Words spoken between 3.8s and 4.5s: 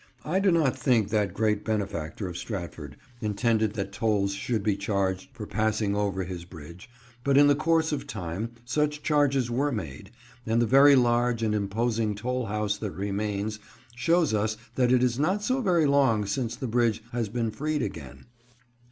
tolls